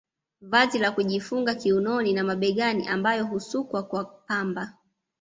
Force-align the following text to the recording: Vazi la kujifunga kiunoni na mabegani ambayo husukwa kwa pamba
Vazi 0.41 0.79
la 0.79 0.91
kujifunga 0.91 1.55
kiunoni 1.55 2.13
na 2.13 2.23
mabegani 2.23 2.87
ambayo 2.87 3.25
husukwa 3.25 3.83
kwa 3.83 4.03
pamba 4.05 4.73